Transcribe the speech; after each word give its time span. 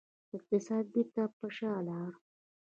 اقتصاد 0.37 0.85
بیرته 0.93 1.23
پر 1.37 1.49
شا 1.57 1.73
لاړ. 1.87 2.11